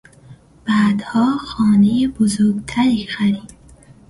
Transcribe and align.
بعدها 0.67 1.37
خانهی 1.37 2.07
بزرگتری 2.07 3.07
خرید. 3.07 3.51